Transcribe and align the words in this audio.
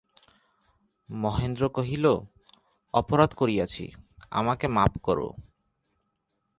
মহেন্দ্র 1.09 1.63
কহিল, 1.69 2.05
অপরাধ 2.93 3.31
করিয়াছি, 3.33 3.85
আমাকে 4.31 4.65
মাপ 4.67 4.93
করো। 5.03 5.29